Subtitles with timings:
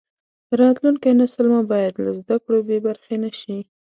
[0.59, 3.57] راتلونکی نسل مو باید له زده کړو بې برخې نشي.